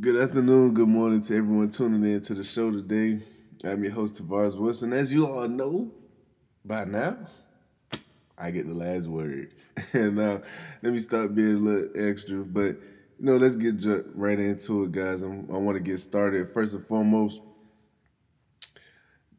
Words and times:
Good 0.00 0.20
afternoon, 0.20 0.74
good 0.74 0.88
morning 0.88 1.20
to 1.20 1.36
everyone 1.36 1.70
tuning 1.70 2.02
in 2.12 2.20
to 2.22 2.34
the 2.34 2.42
show 2.42 2.72
today. 2.72 3.20
I'm 3.62 3.84
your 3.84 3.92
host, 3.92 4.16
Tavares 4.16 4.58
Wilson. 4.58 4.92
As 4.92 5.12
you 5.12 5.24
all 5.24 5.46
know 5.46 5.92
by 6.64 6.82
now, 6.84 7.16
I 8.36 8.50
get 8.50 8.66
the 8.66 8.74
last 8.74 9.06
word. 9.06 9.54
and 9.92 10.18
uh, 10.18 10.40
let 10.82 10.92
me 10.92 10.98
stop 10.98 11.32
being 11.32 11.54
a 11.54 11.58
little 11.60 11.90
extra, 11.94 12.38
but 12.38 12.70
you 13.20 13.26
know, 13.26 13.36
let's 13.36 13.54
get 13.54 13.76
right 14.16 14.40
into 14.40 14.82
it, 14.82 14.90
guys. 14.90 15.22
I'm, 15.22 15.48
i 15.48 15.56
want 15.56 15.76
to 15.76 15.80
get 15.80 15.98
started. 15.98 16.52
First 16.52 16.74
and 16.74 16.84
foremost, 16.84 17.40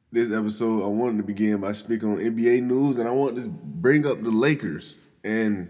this 0.09 0.31
episode, 0.31 0.85
I 0.85 0.87
wanted 0.87 1.17
to 1.17 1.23
begin 1.23 1.59
by 1.59 1.73
speaking 1.73 2.13
on 2.13 2.19
NBA 2.19 2.63
news, 2.63 2.97
and 2.97 3.09
I 3.09 3.11
want 3.11 3.35
to 3.35 3.49
bring 3.49 4.07
up 4.07 4.23
the 4.23 4.31
Lakers. 4.31 4.95
And 5.21 5.67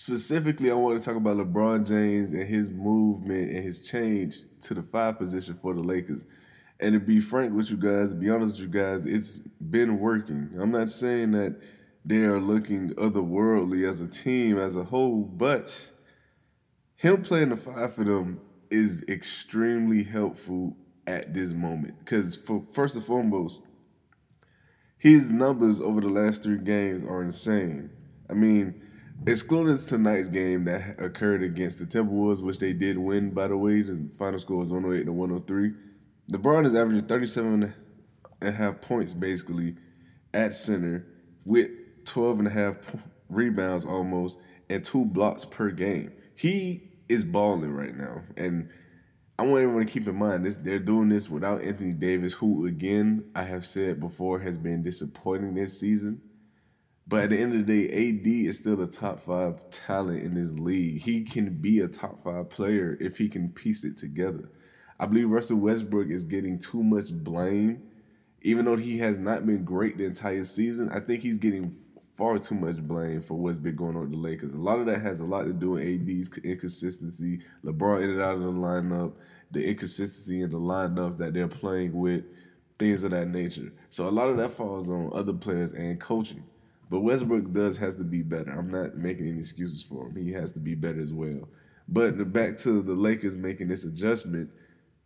specifically, 0.00 0.70
I 0.70 0.74
want 0.74 0.98
to 0.98 1.04
talk 1.04 1.14
about 1.14 1.36
LeBron 1.36 1.86
James 1.86 2.32
and 2.32 2.48
his 2.48 2.70
movement 2.70 3.50
and 3.50 3.62
his 3.62 3.86
change 3.86 4.38
to 4.62 4.72
the 4.72 4.82
five 4.82 5.18
position 5.18 5.54
for 5.54 5.74
the 5.74 5.82
Lakers. 5.82 6.24
And 6.80 6.94
to 6.94 7.00
be 7.00 7.20
frank 7.20 7.52
with 7.54 7.70
you 7.70 7.76
guys, 7.76 8.08
to 8.08 8.16
be 8.16 8.30
honest 8.30 8.52
with 8.52 8.62
you 8.62 8.80
guys, 8.80 9.04
it's 9.04 9.40
been 9.60 9.98
working. 9.98 10.52
I'm 10.58 10.70
not 10.70 10.88
saying 10.88 11.32
that 11.32 11.60
they 12.02 12.22
are 12.22 12.40
looking 12.40 12.94
otherworldly 12.94 13.86
as 13.86 14.00
a 14.00 14.08
team, 14.08 14.58
as 14.58 14.74
a 14.74 14.84
whole, 14.84 15.20
but 15.20 15.90
him 16.96 17.20
playing 17.20 17.50
the 17.50 17.58
five 17.58 17.94
for 17.94 18.04
them 18.04 18.40
is 18.70 19.04
extremely 19.06 20.02
helpful 20.02 20.78
at 21.06 21.34
this 21.34 21.52
moment. 21.52 21.98
Because 21.98 22.36
for 22.36 22.64
first 22.72 22.96
and 22.96 23.04
foremost, 23.04 23.60
his 24.96 25.30
numbers 25.30 25.78
over 25.78 26.00
the 26.00 26.08
last 26.08 26.42
three 26.42 26.56
games 26.56 27.04
are 27.04 27.22
insane. 27.22 27.90
I 28.30 28.32
mean, 28.32 28.80
excluding 29.26 29.76
tonight's 29.76 30.28
game 30.28 30.64
that 30.64 31.00
occurred 31.00 31.42
against 31.42 31.78
the 31.78 31.86
Timberwolves, 31.86 32.42
which 32.42 32.58
they 32.58 32.72
did 32.72 32.98
win, 32.98 33.30
by 33.30 33.48
the 33.48 33.56
way, 33.56 33.82
the 33.82 34.08
final 34.18 34.38
score 34.38 34.58
was 34.58 34.70
108 34.70 35.04
to 35.04 35.12
103. 35.12 35.72
LeBron 36.32 36.66
is 36.66 36.74
averaging 36.74 37.06
37 37.06 37.62
and 37.62 37.74
a 38.40 38.52
half 38.52 38.80
points 38.80 39.12
basically 39.12 39.74
at 40.32 40.54
center 40.54 41.06
with 41.44 41.70
12 42.04 42.38
and 42.40 42.48
a 42.48 42.50
half 42.50 42.76
rebounds 43.28 43.84
almost 43.84 44.38
and 44.68 44.84
two 44.84 45.04
blocks 45.04 45.44
per 45.44 45.70
game. 45.70 46.12
He 46.34 46.90
is 47.08 47.24
balling 47.24 47.72
right 47.72 47.96
now. 47.96 48.22
And 48.36 48.70
I 49.38 49.42
want 49.42 49.62
everyone 49.62 49.86
to 49.86 49.92
keep 49.92 50.06
in 50.06 50.16
mind 50.16 50.44
this 50.46 50.56
they're 50.56 50.78
doing 50.78 51.08
this 51.08 51.28
without 51.28 51.62
Anthony 51.62 51.92
Davis, 51.92 52.34
who 52.34 52.66
again 52.66 53.30
I 53.34 53.44
have 53.44 53.66
said 53.66 53.98
before 53.98 54.40
has 54.40 54.58
been 54.58 54.82
disappointing 54.82 55.54
this 55.54 55.78
season. 55.78 56.22
But 57.10 57.24
at 57.24 57.30
the 57.30 57.40
end 57.40 57.56
of 57.56 57.66
the 57.66 57.88
day, 57.88 58.08
AD 58.08 58.24
is 58.48 58.58
still 58.58 58.80
a 58.80 58.86
top 58.86 59.26
five 59.26 59.68
talent 59.72 60.22
in 60.22 60.34
this 60.34 60.52
league. 60.52 61.02
He 61.02 61.24
can 61.24 61.54
be 61.54 61.80
a 61.80 61.88
top 61.88 62.22
five 62.22 62.48
player 62.50 62.96
if 63.00 63.18
he 63.18 63.28
can 63.28 63.48
piece 63.48 63.82
it 63.82 63.96
together. 63.96 64.48
I 65.00 65.06
believe 65.06 65.28
Russell 65.28 65.56
Westbrook 65.56 66.08
is 66.08 66.22
getting 66.22 66.60
too 66.60 66.84
much 66.84 67.12
blame. 67.12 67.82
Even 68.42 68.64
though 68.64 68.76
he 68.76 68.98
has 68.98 69.18
not 69.18 69.44
been 69.44 69.64
great 69.64 69.98
the 69.98 70.04
entire 70.04 70.44
season, 70.44 70.88
I 70.90 71.00
think 71.00 71.24
he's 71.24 71.36
getting 71.36 71.74
far 72.16 72.38
too 72.38 72.54
much 72.54 72.76
blame 72.76 73.22
for 73.22 73.34
what's 73.34 73.58
been 73.58 73.74
going 73.74 73.96
on 73.96 74.02
with 74.02 74.12
the 74.12 74.16
Lakers. 74.16 74.54
A 74.54 74.58
lot 74.58 74.78
of 74.78 74.86
that 74.86 75.02
has 75.02 75.18
a 75.18 75.24
lot 75.24 75.46
to 75.46 75.52
do 75.52 75.70
with 75.70 75.82
AD's 75.82 76.30
inconsistency. 76.44 77.40
LeBron 77.64 78.04
in 78.04 78.10
and 78.10 78.22
out 78.22 78.36
of 78.36 78.42
the 78.42 78.52
lineup, 78.52 79.14
the 79.50 79.66
inconsistency 79.66 80.42
in 80.42 80.50
the 80.50 80.60
lineups 80.60 81.16
that 81.16 81.34
they're 81.34 81.48
playing 81.48 81.92
with, 81.92 82.22
things 82.78 83.02
of 83.02 83.10
that 83.10 83.26
nature. 83.26 83.72
So 83.88 84.08
a 84.08 84.10
lot 84.10 84.30
of 84.30 84.36
that 84.36 84.52
falls 84.52 84.88
on 84.88 85.10
other 85.12 85.32
players 85.32 85.72
and 85.72 85.98
coaching. 85.98 86.44
But 86.90 87.00
Westbrook 87.00 87.52
does 87.52 87.76
has 87.76 87.94
to 87.96 88.04
be 88.04 88.22
better. 88.22 88.50
I'm 88.50 88.70
not 88.70 88.96
making 88.96 89.28
any 89.28 89.38
excuses 89.38 89.82
for 89.82 90.08
him. 90.08 90.16
He 90.16 90.32
has 90.32 90.50
to 90.52 90.60
be 90.60 90.74
better 90.74 91.00
as 91.00 91.12
well. 91.12 91.48
But 91.88 92.32
back 92.32 92.58
to 92.58 92.82
the 92.82 92.94
Lakers 92.94 93.36
making 93.36 93.68
this 93.68 93.84
adjustment, 93.84 94.50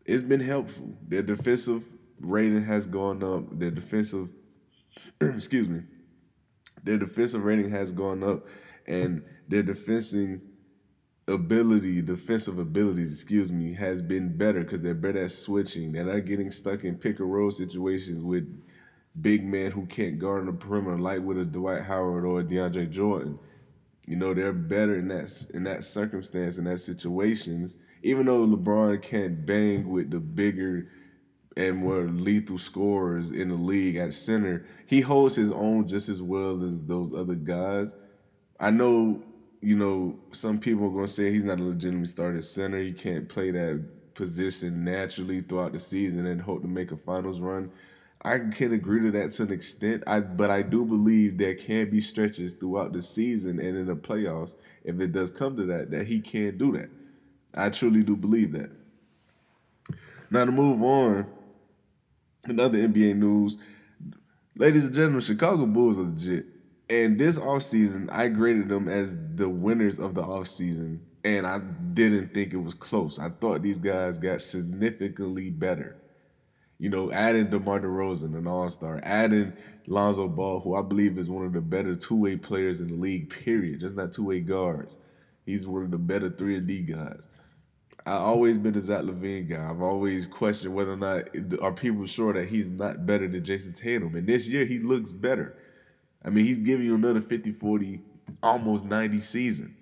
it's 0.07 0.23
been 0.23 0.41
helpful. 0.41 0.97
Their 1.07 1.23
defensive 1.23 1.85
rating 2.19 2.65
has 2.65 2.87
gone 2.87 3.23
up. 3.23 3.59
Their 3.59 3.71
defensive, 3.71 4.29
excuse 5.21 5.69
me, 5.69 5.83
their 6.83 6.99
defensive 6.99 7.45
rating 7.45 7.71
has 7.71 7.93
gone 7.93 8.23
up, 8.23 8.47
and 8.87 9.23
their 9.49 9.63
defending 9.63 10.41
ability, 11.27 12.03
defensive 12.03 12.59
abilities, 12.59 13.13
excuse 13.13 13.51
me, 13.51 13.75
has 13.75 14.03
been 14.03 14.37
better 14.37 14.63
because 14.63 14.83
they're 14.83 14.95
better 14.95 15.25
at 15.25 15.31
switching. 15.31 15.93
They're 15.93 16.05
not 16.05 16.25
getting 16.27 16.51
stuck 16.51 16.85
in 16.85 16.97
pick 16.97 17.19
and 17.21 17.33
roll 17.33 17.51
situations 17.51 18.21
with 18.21 18.45
big 19.21 19.45
men 19.45 19.71
who 19.71 19.87
can't 19.87 20.19
guard 20.19 20.41
on 20.41 20.47
the 20.47 20.53
perimeter, 20.53 20.99
like 20.99 21.21
with 21.23 21.39
a 21.39 21.45
Dwight 21.45 21.83
Howard 21.83 22.25
or 22.25 22.41
a 22.41 22.45
DeAndre 22.45 22.91
Jordan. 22.91 23.39
You 24.07 24.17
know, 24.17 24.35
they're 24.35 24.53
better 24.53 24.97
in 24.97 25.09
that 25.09 25.47
in 25.55 25.65
that 25.65 25.85
circumstance, 25.85 26.59
in 26.59 26.65
that 26.65 26.79
situations. 26.79 27.77
Even 28.03 28.27
though 28.27 28.47
LeBron 28.47 29.01
can't 29.01 29.47
bang 29.47 29.89
with 29.89 30.11
the 30.11 30.21
bigger 30.21 30.89
and 31.57 31.77
more 31.77 32.03
lethal 32.03 32.59
scorers 32.59 33.31
in 33.31 33.49
the 33.49 33.55
league 33.55 33.97
at 33.97 34.13
center, 34.13 34.67
he 34.87 35.01
holds 35.01 35.37
his 35.37 35.51
own 35.53 35.87
just 35.87 36.09
as 36.09 36.21
well 36.21 36.63
as 36.65 36.85
those 36.85 37.15
other 37.15 37.35
guys. 37.35 37.95
I 38.61 38.71
know, 38.71 39.23
you 39.61 39.77
know, 39.77 40.19
some 40.33 40.59
people 40.59 40.99
are 40.99 41.07
to 41.07 41.13
say 41.13 41.33
he's 41.33 41.45
not 41.45 41.61
a 41.61 41.63
legitimate 41.63 42.09
starter 42.09 42.43
center. 42.43 42.81
He 42.81 42.93
can't 42.93 43.29
play 43.29 43.51
that 43.53 44.15
position 44.15 44.85
naturally 44.85 45.41
throughout 45.41 45.73
the 45.73 45.79
season 45.79 46.27
and 46.27 46.43
hope 46.43 46.63
to 46.63 46.69
make 46.69 46.93
a 46.93 46.97
finals 46.97 47.41
run. 47.41 47.71
I 48.25 48.39
can 48.39 48.73
agree 48.73 49.01
to 49.03 49.11
that 49.11 49.33
to 49.33 49.43
an 49.43 49.53
extent. 49.53 50.03
I 50.07 50.21
but 50.21 50.51
I 50.51 50.63
do 50.63 50.85
believe 50.85 51.37
there 51.37 51.55
can 51.55 51.91
be 51.91 52.01
stretches 52.01 52.55
throughout 52.55 52.95
the 52.95 53.03
season 53.03 53.61
and 53.61 53.77
in 53.77 53.87
the 53.87 53.95
playoffs, 53.95 54.55
if 54.83 54.99
it 54.99 55.13
does 55.13 55.31
come 55.31 55.57
to 55.57 55.67
that, 55.67 55.91
that 55.91 56.07
he 56.07 56.21
can 56.21 56.57
do 56.57 56.73
that. 56.73 56.89
I 57.55 57.69
truly 57.69 58.03
do 58.03 58.17
believe 58.17 58.53
that. 58.53 58.71
Now 60.31 60.47
to 60.47 60.53
move 60.53 60.83
on, 60.83 61.27
another 62.45 62.79
NBA 62.79 63.17
news. 63.17 63.59
Ladies 64.57 64.87
and 64.87 64.95
gentlemen, 64.95 65.21
Chicago 65.21 65.67
Bulls 65.67 65.99
are 65.99 66.03
legit. 66.03 66.47
And 66.89 67.19
this 67.19 67.39
offseason, 67.39 68.11
I 68.11 68.29
graded 68.29 68.69
them 68.69 68.89
as 68.89 69.17
the 69.35 69.49
winners 69.49 69.99
of 69.99 70.15
the 70.15 70.23
offseason. 70.23 71.01
And 71.25 71.47
I 71.47 71.59
didn't 71.59 72.35
think 72.35 72.53
it 72.53 72.59
was 72.59 72.75
close. 72.75 73.19
I 73.19 73.31
thought 73.31 73.63
these 73.63 73.79
guys 73.79 74.19
got 74.19 74.43
significantly 74.43 75.51
better. 75.51 75.97
You 76.79 76.91
know, 76.91 77.13
adding 77.13 77.51
DeMar 77.51 77.81
DeRozan, 77.81 78.37
an 78.37 78.47
all-star, 78.47 79.01
adding 79.05 79.53
Lonzo 79.87 80.29
Ball, 80.29 80.61
who 80.61 80.75
I 80.75 80.83
believe 80.83 81.17
is 81.19 81.31
one 81.31 81.47
of 81.47 81.53
the 81.53 81.61
better 81.61 81.95
two-way 81.95 82.37
players 82.37 82.81
in 82.81 82.89
the 82.89 82.95
league, 82.95 83.31
period. 83.31 83.81
Just 83.81 83.97
not 83.97 84.13
two-way 84.13 84.41
guards. 84.41 84.99
He's 85.47 85.67
one 85.67 85.83
of 85.85 85.91
the 85.91 85.99
better 85.99 86.31
3 86.31 86.57
and 86.57 86.67
D 86.67 86.81
guys. 86.81 87.29
I've 88.07 88.21
always 88.21 88.59
been 88.59 88.77
a 88.77 88.81
Zach 88.81 89.03
LaVine 89.03 89.49
guy. 89.49 89.71
I've 89.71 89.81
always 89.81 90.27
questioned 90.27 90.75
whether 90.75 90.93
or 90.93 90.97
not 90.97 91.29
are 91.63 91.73
people 91.73 92.05
sure 92.07 92.35
that 92.35 92.49
he's 92.49 92.69
not 92.69 93.07
better 93.07 93.29
than 93.29 93.45
Jayson 93.45 93.73
Tatum. 93.73 94.15
And 94.15 94.27
this 94.27 94.47
year 94.49 94.67
he 94.67 94.79
looks 94.79 95.11
better. 95.11 95.57
I 96.23 96.31
mean, 96.31 96.45
he's 96.45 96.59
giving 96.59 96.87
you 96.87 96.95
another 96.97 97.21
50, 97.21 97.53
40, 97.53 98.01
almost 98.43 98.85
90 98.85 99.21
season. 99.21 99.77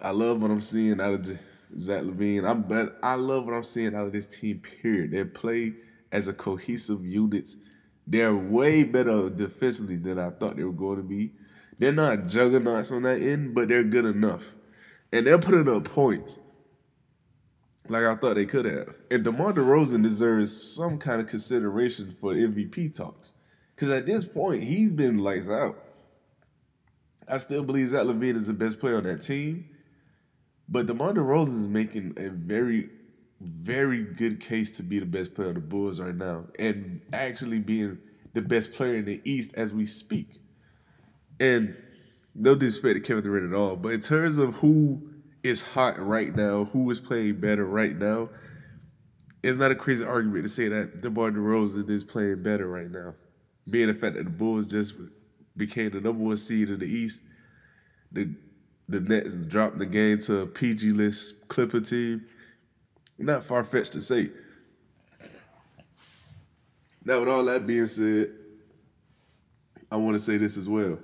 I 0.00 0.10
love 0.10 0.40
what 0.40 0.50
I'm 0.50 0.60
seeing 0.60 1.00
out 1.00 1.14
of 1.14 1.38
Zach 1.78 2.02
LaVine. 2.02 2.48
I'm 2.48 2.62
but 2.62 2.98
I 3.02 3.14
love 3.14 3.46
what 3.46 3.54
I'm 3.54 3.64
seeing 3.64 3.94
out 3.94 4.06
of 4.06 4.12
this 4.12 4.26
team, 4.26 4.60
period. 4.60 5.12
They 5.12 5.24
play 5.24 5.74
as 6.10 6.28
a 6.28 6.32
cohesive 6.32 7.04
unit. 7.04 7.48
They're 8.06 8.34
way 8.34 8.84
better 8.84 9.30
defensively 9.30 9.96
than 9.96 10.18
I 10.18 10.30
thought 10.30 10.56
they 10.56 10.64
were 10.64 10.72
going 10.72 10.96
to 10.96 11.02
be. 11.02 11.32
They're 11.78 11.92
not 11.92 12.26
juggernauts 12.26 12.92
on 12.92 13.02
that 13.02 13.22
end, 13.22 13.54
but 13.54 13.68
they're 13.68 13.84
good 13.84 14.04
enough 14.04 14.44
and 15.12 15.26
they're 15.26 15.38
putting 15.38 15.68
up 15.68 15.84
points 15.84 16.38
like 17.88 18.04
I 18.04 18.14
thought 18.16 18.36
they 18.36 18.46
could 18.46 18.64
have. 18.64 18.96
And 19.10 19.22
DeMar 19.22 19.52
DeRozan 19.52 20.02
deserves 20.02 20.74
some 20.74 20.98
kind 20.98 21.20
of 21.20 21.26
consideration 21.26 22.16
for 22.20 22.34
MVP 22.34 22.96
talks. 22.96 23.32
Because 23.74 23.90
at 23.90 24.06
this 24.06 24.24
point, 24.24 24.62
he's 24.62 24.92
been 24.92 25.18
lights 25.18 25.48
out. 25.48 25.76
I 27.28 27.38
still 27.38 27.62
believe 27.62 27.88
Zach 27.88 28.06
LaVine 28.06 28.36
is 28.36 28.46
the 28.46 28.52
best 28.52 28.80
player 28.80 28.96
on 28.96 29.04
that 29.04 29.22
team. 29.22 29.68
But 30.68 30.86
DeMar 30.86 31.12
DeRozan 31.12 31.60
is 31.60 31.68
making 31.68 32.14
a 32.16 32.28
very, 32.30 32.88
very 33.40 34.04
good 34.04 34.40
case 34.40 34.70
to 34.76 34.82
be 34.82 34.98
the 34.98 35.06
best 35.06 35.34
player 35.34 35.48
of 35.48 35.54
the 35.56 35.60
Bulls 35.60 36.00
right 36.00 36.14
now. 36.14 36.46
And 36.58 37.02
actually 37.12 37.58
being 37.58 37.98
the 38.32 38.40
best 38.40 38.72
player 38.72 38.96
in 38.96 39.04
the 39.04 39.20
East 39.24 39.50
as 39.54 39.72
we 39.72 39.84
speak. 39.86 40.40
And 41.38 41.76
no 42.34 42.54
disrespect 42.54 42.94
to 42.94 43.00
Kevin 43.00 43.24
Durant 43.24 43.52
at 43.52 43.58
all, 43.58 43.76
but 43.76 43.92
in 43.92 44.00
terms 44.00 44.38
of 44.38 44.54
who 44.56 45.10
is 45.42 45.60
hot 45.60 45.98
right 45.98 46.34
now, 46.34 46.64
who 46.66 46.88
is 46.90 47.00
playing 47.00 47.40
better 47.40 47.66
right 47.66 47.96
now, 47.96 48.30
it's 49.42 49.58
not 49.58 49.72
a 49.72 49.74
crazy 49.74 50.04
argument 50.04 50.44
to 50.44 50.48
say 50.48 50.68
that 50.68 51.02
DeMar 51.02 51.32
DeRozan 51.32 51.90
is 51.90 52.04
playing 52.04 52.42
better 52.42 52.66
right 52.68 52.90
now. 52.90 53.14
Being 53.68 53.88
the 53.88 53.94
fact 53.94 54.14
that 54.14 54.24
the 54.24 54.30
Bulls 54.30 54.66
just 54.66 54.94
became 55.56 55.90
the 55.90 56.00
number 56.00 56.24
one 56.24 56.36
seed 56.36 56.70
in 56.70 56.78
the 56.78 56.86
East, 56.86 57.20
the 58.10 58.34
the 58.88 59.00
Nets 59.00 59.36
dropped 59.36 59.78
the 59.78 59.86
game 59.86 60.18
to 60.18 60.40
a 60.40 60.46
PG 60.46 60.92
list 60.92 61.48
Clipper 61.48 61.80
team. 61.80 62.26
Not 63.18 63.44
far 63.44 63.64
fetched 63.64 63.92
to 63.92 64.00
say. 64.00 64.30
Now, 67.04 67.20
with 67.20 67.28
all 67.28 67.44
that 67.44 67.66
being 67.66 67.86
said, 67.86 68.30
I 69.90 69.96
want 69.96 70.14
to 70.14 70.20
say 70.20 70.36
this 70.36 70.56
as 70.56 70.68
well. 70.68 70.98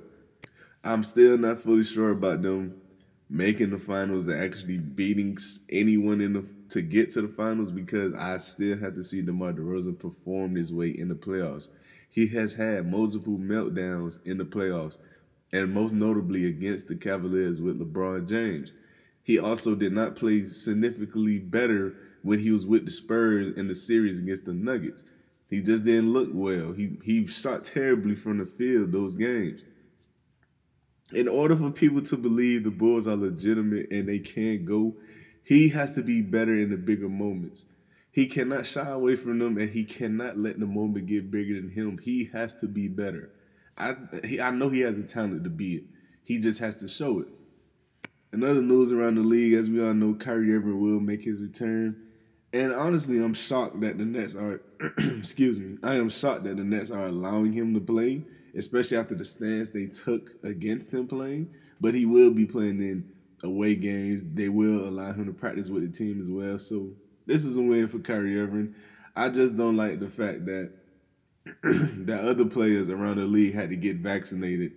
I'm 0.84 1.04
still 1.04 1.36
not 1.36 1.60
fully 1.60 1.84
sure 1.84 2.10
about 2.10 2.42
them 2.42 2.80
making 3.28 3.70
the 3.70 3.78
finals 3.78 4.26
and 4.28 4.42
actually 4.42 4.78
beating 4.78 5.36
anyone 5.69 6.20
in 6.20 6.32
the 6.32 6.44
to 6.70 6.82
get 6.82 7.10
to 7.10 7.22
the 7.22 7.28
finals 7.28 7.70
because 7.70 8.12
I 8.14 8.36
still 8.36 8.76
have 8.78 8.94
to 8.94 9.02
see 9.02 9.22
DeMar 9.22 9.54
DeRozan 9.54 9.98
perform 9.98 10.54
his 10.54 10.72
way 10.72 10.90
in 10.90 11.08
the 11.08 11.14
playoffs. 11.14 11.69
He 12.10 12.26
has 12.28 12.54
had 12.54 12.90
multiple 12.90 13.38
meltdowns 13.38 14.19
in 14.26 14.38
the 14.38 14.44
playoffs, 14.44 14.98
and 15.52 15.72
most 15.72 15.92
notably 15.92 16.46
against 16.46 16.88
the 16.88 16.94
Cavaliers 16.94 17.60
with 17.60 17.80
LeBron 17.80 18.28
James. 18.28 18.74
He 19.22 19.38
also 19.38 19.74
did 19.74 19.92
not 19.92 20.16
play 20.16 20.44
significantly 20.44 21.38
better 21.38 21.94
when 22.22 22.38
he 22.38 22.50
was 22.50 22.66
with 22.66 22.84
the 22.84 22.90
Spurs 22.90 23.56
in 23.56 23.68
the 23.68 23.74
series 23.74 24.18
against 24.18 24.44
the 24.44 24.52
Nuggets. 24.52 25.04
He 25.48 25.62
just 25.62 25.84
didn't 25.84 26.12
look 26.12 26.30
well. 26.32 26.72
He 26.72 26.98
he 27.02 27.26
shot 27.26 27.64
terribly 27.64 28.14
from 28.14 28.38
the 28.38 28.46
field 28.46 28.92
those 28.92 29.16
games. 29.16 29.62
In 31.12 31.26
order 31.26 31.56
for 31.56 31.70
people 31.70 32.02
to 32.02 32.16
believe 32.16 32.64
the 32.64 32.70
Bulls 32.70 33.06
are 33.06 33.16
legitimate 33.16 33.90
and 33.90 34.08
they 34.08 34.18
can 34.18 34.66
go, 34.66 34.94
he 35.42 35.70
has 35.70 35.92
to 35.92 36.02
be 36.02 36.20
better 36.20 36.54
in 36.54 36.70
the 36.70 36.76
bigger 36.76 37.08
moments. 37.08 37.64
He 38.10 38.26
cannot 38.26 38.66
shy 38.66 38.86
away 38.88 39.16
from 39.16 39.38
them 39.38 39.56
and 39.56 39.70
he 39.70 39.84
cannot 39.84 40.38
let 40.38 40.60
the 40.60 40.66
moment 40.66 41.06
get 41.06 41.30
bigger 41.30 41.54
than 41.54 41.70
him. 41.70 41.98
He 42.02 42.24
has 42.32 42.54
to 42.56 42.66
be 42.66 42.88
better. 42.88 43.30
I 43.78 43.94
he, 44.25 44.40
I 44.40 44.50
know 44.50 44.69
he 44.69 44.80
has 44.80 44.96
the 44.96 45.04
talent 45.04 45.44
to 45.44 45.50
be 45.50 45.76
it. 45.76 45.84
He 46.25 46.38
just 46.38 46.58
has 46.58 46.76
to 46.76 46.88
show 46.88 47.20
it. 47.20 47.28
Another 48.32 48.60
news 48.60 48.92
around 48.92 49.14
the 49.14 49.22
league, 49.22 49.54
as 49.54 49.70
we 49.70 49.82
all 49.82 49.94
know, 49.94 50.14
Kyrie 50.14 50.52
Irving 50.54 50.80
will 50.80 51.00
make 51.00 51.22
his 51.22 51.40
return. 51.40 51.96
And 52.52 52.72
honestly, 52.72 53.22
I'm 53.22 53.34
shocked 53.34 53.80
that 53.80 53.96
the 53.96 54.04
Nets 54.04 54.34
are, 54.34 54.60
excuse 54.98 55.58
me, 55.58 55.78
I 55.82 55.94
am 55.94 56.10
shocked 56.10 56.44
that 56.44 56.56
the 56.56 56.64
Nets 56.64 56.90
are 56.90 57.06
allowing 57.06 57.52
him 57.52 57.72
to 57.75 57.80
play, 57.80 58.25
especially 58.54 58.98
after 58.98 59.14
the 59.14 59.25
stance 59.25 59.70
they 59.70 59.86
took 59.86 60.32
against 60.44 60.92
him 60.92 61.06
playing. 61.06 61.54
But 61.80 61.94
he 61.94 62.04
will 62.04 62.30
be 62.30 62.44
playing 62.44 62.80
in 62.80 63.10
away 63.42 63.75
games. 63.76 64.25
They 64.25 64.48
will 64.48 64.86
allow 64.88 65.12
him 65.12 65.26
to 65.26 65.32
practice 65.32 65.70
with 65.70 65.90
the 65.90 65.96
team 65.96 66.20
as 66.20 66.28
well. 66.28 66.58
So 66.58 66.90
this 67.26 67.44
is 67.44 67.56
a 67.56 67.62
win 67.62 67.88
for 67.88 67.98
Kyrie 67.98 68.38
Irving. 68.38 68.75
I 69.14 69.28
just 69.28 69.56
don't 69.56 69.76
like 69.76 70.00
the 70.00 70.08
fact 70.08 70.44
that 70.46 70.72
that 71.62 72.20
other 72.20 72.44
players 72.44 72.90
around 72.90 73.16
the 73.16 73.24
league 73.24 73.54
had 73.54 73.70
to 73.70 73.76
get 73.76 73.96
vaccinated 73.96 74.72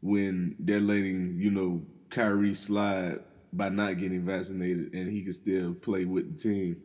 when 0.00 0.56
they're 0.58 0.80
letting, 0.80 1.38
you 1.38 1.50
know, 1.50 1.82
Kyrie 2.10 2.54
slide 2.54 3.20
by 3.52 3.68
not 3.68 3.98
getting 3.98 4.24
vaccinated 4.24 4.92
and 4.92 5.10
he 5.10 5.22
could 5.22 5.34
still 5.34 5.74
play 5.74 6.04
with 6.04 6.36
the 6.36 6.42
team. 6.42 6.82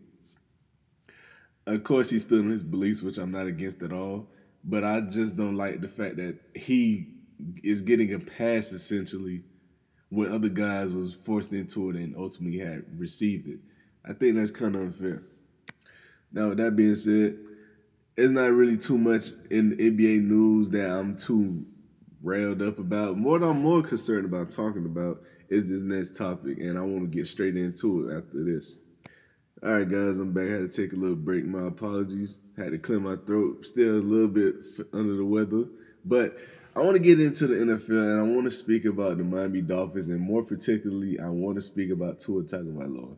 Of 1.67 1.83
course, 1.83 2.09
he's 2.09 2.23
still 2.23 2.39
in 2.39 2.49
his 2.49 2.63
beliefs, 2.63 3.01
which 3.01 3.17
I'm 3.17 3.31
not 3.31 3.47
against 3.47 3.81
at 3.83 3.93
all. 3.93 4.27
But 4.63 4.83
I 4.83 5.01
just 5.01 5.37
don't 5.37 5.55
like 5.55 5.81
the 5.81 5.87
fact 5.87 6.17
that 6.17 6.37
he 6.55 7.07
is 7.63 7.81
getting 7.81 8.13
a 8.13 8.19
pass 8.19 8.71
essentially 8.71 9.43
when 10.09 10.31
other 10.31 10.49
guys 10.49 10.93
was 10.93 11.13
forced 11.13 11.53
into 11.53 11.89
it 11.89 11.95
and 11.95 12.15
ultimately 12.15 12.59
had 12.59 12.83
received 12.99 13.47
it. 13.47 13.59
I 14.05 14.13
think 14.13 14.35
that's 14.35 14.51
kind 14.51 14.75
of 14.75 14.81
unfair. 14.81 15.23
Now, 16.31 16.49
with 16.49 16.57
that 16.57 16.75
being 16.75 16.95
said, 16.95 17.37
it's 18.17 18.31
not 18.31 18.51
really 18.51 18.77
too 18.77 18.97
much 18.97 19.27
in 19.49 19.77
NBA 19.77 20.23
news 20.23 20.69
that 20.69 20.89
I'm 20.89 21.15
too 21.15 21.65
railed 22.21 22.61
up 22.61 22.79
about. 22.79 23.17
What 23.17 23.43
I'm 23.43 23.61
more 23.61 23.81
concerned 23.81 24.25
about 24.25 24.49
talking 24.49 24.85
about 24.85 25.21
is 25.49 25.69
this 25.69 25.81
next 25.81 26.15
topic, 26.15 26.59
and 26.59 26.77
I 26.77 26.81
want 26.81 27.01
to 27.01 27.07
get 27.07 27.27
straight 27.27 27.57
into 27.57 28.09
it 28.09 28.17
after 28.17 28.43
this. 28.43 28.79
All 29.63 29.73
right, 29.73 29.87
guys, 29.87 30.17
I'm 30.17 30.33
back. 30.33 30.47
I 30.47 30.51
had 30.53 30.71
to 30.71 30.81
take 30.81 30.93
a 30.93 30.95
little 30.95 31.15
break. 31.15 31.45
My 31.45 31.67
apologies. 31.67 32.39
Had 32.57 32.71
to 32.71 32.77
clear 32.77 32.99
my 32.99 33.15
throat. 33.15 33.65
Still 33.65 33.95
a 33.95 34.01
little 34.01 34.27
bit 34.27 34.55
under 34.93 35.15
the 35.15 35.25
weather, 35.25 35.65
but 36.03 36.37
I 36.75 36.79
want 36.79 36.93
to 36.93 36.99
get 36.99 37.19
into 37.19 37.47
the 37.47 37.55
NFL, 37.55 37.89
and 37.89 38.19
I 38.19 38.23
want 38.23 38.45
to 38.45 38.51
speak 38.51 38.85
about 38.85 39.17
the 39.17 39.23
Miami 39.23 39.61
Dolphins, 39.61 40.09
and 40.09 40.21
more 40.21 40.43
particularly, 40.43 41.19
I 41.19 41.27
want 41.27 41.55
to 41.55 41.61
speak 41.61 41.91
about 41.91 42.19
Tua 42.19 42.43
Tagovailoa. 42.43 43.15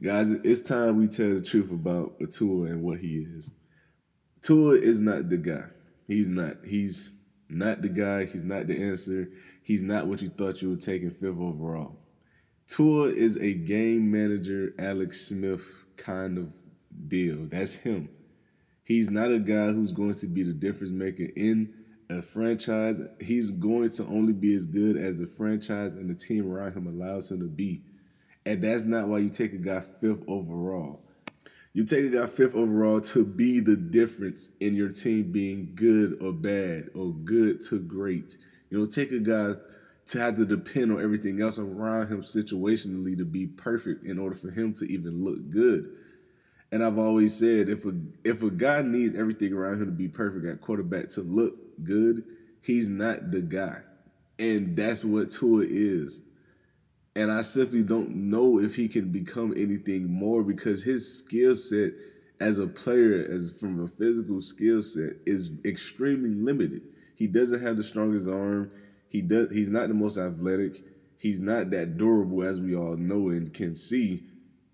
Guys, 0.00 0.30
it's 0.30 0.60
time 0.60 0.96
we 0.96 1.08
tell 1.08 1.34
the 1.34 1.42
truth 1.42 1.72
about 1.72 2.20
Tua 2.30 2.66
and 2.66 2.82
what 2.82 3.00
he 3.00 3.26
is. 3.36 3.50
Tua 4.42 4.74
is 4.74 5.00
not 5.00 5.28
the 5.28 5.36
guy. 5.36 5.64
He's 6.06 6.28
not. 6.28 6.58
He's 6.64 7.10
not 7.48 7.82
the 7.82 7.88
guy. 7.88 8.24
He's 8.24 8.44
not 8.44 8.68
the 8.68 8.80
answer. 8.80 9.28
He's 9.64 9.82
not 9.82 10.06
what 10.06 10.22
you 10.22 10.28
thought 10.28 10.62
you 10.62 10.76
take 10.76 11.02
in 11.02 11.10
fifth 11.10 11.40
overall. 11.40 11.96
Tua 12.68 13.08
is 13.08 13.38
a 13.38 13.54
game 13.54 14.08
manager, 14.08 14.72
Alex 14.78 15.26
Smith 15.26 15.64
kind 15.96 16.38
of 16.38 16.52
deal. 17.08 17.48
That's 17.50 17.74
him. 17.74 18.08
He's 18.84 19.10
not 19.10 19.32
a 19.32 19.40
guy 19.40 19.72
who's 19.72 19.92
going 19.92 20.14
to 20.14 20.26
be 20.28 20.44
the 20.44 20.52
difference 20.52 20.92
maker 20.92 21.26
in 21.34 21.74
a 22.08 22.22
franchise. 22.22 23.00
He's 23.20 23.50
going 23.50 23.90
to 23.90 24.06
only 24.06 24.32
be 24.32 24.54
as 24.54 24.64
good 24.64 24.96
as 24.96 25.16
the 25.16 25.26
franchise 25.26 25.94
and 25.94 26.08
the 26.08 26.14
team 26.14 26.48
around 26.48 26.74
him 26.74 26.86
allows 26.86 27.32
him 27.32 27.40
to 27.40 27.46
be. 27.46 27.82
And 28.48 28.62
that's 28.62 28.84
not 28.84 29.08
why 29.08 29.18
you 29.18 29.28
take 29.28 29.52
a 29.52 29.58
guy 29.58 29.82
fifth 30.00 30.22
overall. 30.26 31.02
You 31.74 31.84
take 31.84 32.06
a 32.06 32.08
guy 32.08 32.26
fifth 32.26 32.54
overall 32.54 32.98
to 33.02 33.22
be 33.22 33.60
the 33.60 33.76
difference 33.76 34.48
in 34.58 34.74
your 34.74 34.88
team 34.88 35.32
being 35.32 35.72
good 35.74 36.16
or 36.22 36.32
bad 36.32 36.88
or 36.94 37.12
good 37.12 37.60
to 37.66 37.78
great. 37.78 38.38
You 38.70 38.78
know, 38.78 38.86
take 38.86 39.12
a 39.12 39.18
guy 39.18 39.52
to 40.06 40.18
have 40.18 40.36
to 40.36 40.46
depend 40.46 40.92
on 40.92 41.02
everything 41.02 41.42
else 41.42 41.58
around 41.58 42.08
him 42.08 42.22
situationally 42.22 43.18
to 43.18 43.26
be 43.26 43.46
perfect 43.46 44.06
in 44.06 44.18
order 44.18 44.34
for 44.34 44.50
him 44.50 44.72
to 44.76 44.86
even 44.86 45.22
look 45.22 45.50
good. 45.50 45.90
And 46.72 46.82
I've 46.82 46.98
always 46.98 47.38
said 47.38 47.68
if 47.68 47.84
a 47.84 47.92
if 48.24 48.42
a 48.42 48.50
guy 48.50 48.80
needs 48.80 49.14
everything 49.14 49.52
around 49.52 49.82
him 49.82 49.86
to 49.86 49.92
be 49.92 50.08
perfect 50.08 50.46
at 50.46 50.62
quarterback 50.62 51.10
to 51.10 51.20
look 51.20 51.84
good, 51.84 52.24
he's 52.62 52.88
not 52.88 53.30
the 53.30 53.42
guy. 53.42 53.80
And 54.38 54.74
that's 54.74 55.04
what 55.04 55.32
Tua 55.32 55.66
is. 55.68 56.22
And 57.18 57.32
I 57.32 57.42
simply 57.42 57.82
don't 57.82 58.14
know 58.14 58.60
if 58.60 58.76
he 58.76 58.86
can 58.86 59.10
become 59.10 59.52
anything 59.56 60.08
more 60.08 60.44
because 60.44 60.84
his 60.84 61.18
skill 61.18 61.56
set 61.56 61.90
as 62.38 62.60
a 62.60 62.66
player, 62.68 63.26
as 63.28 63.52
from 63.58 63.82
a 63.82 63.88
physical 63.88 64.40
skill 64.40 64.84
set, 64.84 65.14
is 65.26 65.50
extremely 65.64 66.30
limited. 66.30 66.82
He 67.16 67.26
doesn't 67.26 67.60
have 67.60 67.76
the 67.76 67.82
strongest 67.82 68.28
arm. 68.28 68.70
He 69.08 69.20
does. 69.20 69.50
He's 69.50 69.68
not 69.68 69.88
the 69.88 69.94
most 69.94 70.16
athletic. 70.16 70.76
He's 71.16 71.40
not 71.40 71.70
that 71.70 71.98
durable 71.98 72.44
as 72.44 72.60
we 72.60 72.76
all 72.76 72.96
know 72.96 73.30
and 73.30 73.52
can 73.52 73.74
see, 73.74 74.22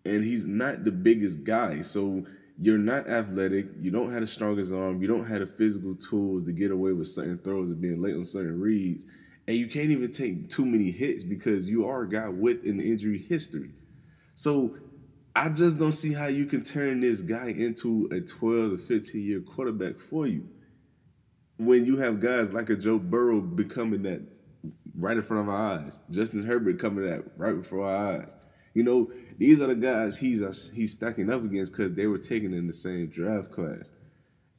and 0.05 0.23
he's 0.23 0.45
not 0.45 0.85
the 0.85 0.93
biggest 0.93 1.45
guy. 1.45 1.81
So 1.81 2.27
you're 2.61 2.77
not 2.77 3.09
athletic. 3.09 3.69
You 3.81 3.91
don't 3.91 4.13
have 4.13 4.21
the 4.21 4.27
strongest 4.27 4.71
arm. 4.71 5.01
You 5.01 5.09
don't 5.09 5.25
have 5.25 5.41
the 5.41 5.47
physical 5.47 5.95
tools 5.95 6.45
to 6.45 6.53
get 6.53 6.71
away 6.71 6.93
with 6.93 7.09
certain 7.09 7.39
throws 7.39 7.71
and 7.71 7.81
being 7.81 8.03
late 8.03 8.15
on 8.15 8.27
certain 8.27 8.61
reads. 8.61 9.07
And 9.47 9.57
you 9.57 9.67
can't 9.67 9.91
even 9.91 10.11
take 10.11 10.49
too 10.49 10.65
many 10.65 10.91
hits 10.91 11.23
because 11.23 11.69
you 11.69 11.87
are 11.87 12.03
a 12.03 12.09
guy 12.09 12.29
with 12.29 12.65
an 12.65 12.81
injury 12.81 13.19
history. 13.19 13.71
So 14.35 14.77
I 15.37 15.51
just 15.51 15.79
don't 15.79 15.93
see 15.93 16.13
how 16.15 16.27
you 16.27 16.47
can 16.47 16.63
turn 16.63 17.01
this 17.01 17.21
guy 17.21 17.49
into 17.49 18.09
a 18.11 18.21
12 18.21 18.71
to 18.71 18.79
15 18.79 19.21
year 19.21 19.41
quarterback 19.41 19.99
for 20.01 20.27
you 20.27 20.49
when 21.57 21.85
you 21.87 21.97
have 21.99 22.21
guys 22.21 22.53
like 22.53 22.71
a 22.71 22.77
Joe 22.77 22.99
Burrow 22.99 23.41
becoming 23.41 24.03
that 24.03 24.23
right 24.97 25.17
in 25.17 25.23
front 25.23 25.49
of 25.49 25.55
our 25.55 25.79
eyes, 25.79 25.99
Justin 26.11 26.45
Herbert 26.45 26.79
coming 26.79 27.05
that 27.05 27.25
right 27.37 27.53
before 27.53 27.87
our 27.87 28.19
eyes. 28.19 28.35
You 28.75 28.83
know, 28.83 29.11
these 29.39 29.61
are 29.61 29.69
the 29.69 29.75
guys 29.75 30.17
he's 30.17 30.71
he's 30.71 30.93
stacking 30.93 31.31
up 31.31 31.45
against 31.45 31.73
because 31.73 31.95
they 31.95 32.07
were 32.07 32.19
taken 32.19 32.53
in 32.53 32.67
the 32.67 32.73
same 32.73 33.07
draft 33.09 33.53
class. 33.53 33.93